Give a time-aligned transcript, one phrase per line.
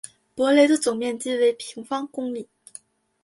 [0.33, 2.49] 博雷的总面积为平方公里。